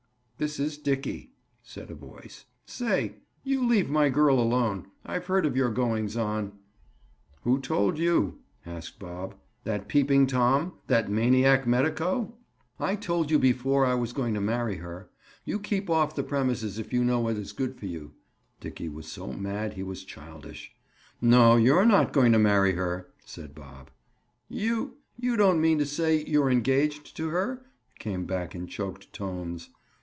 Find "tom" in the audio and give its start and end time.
10.25-10.73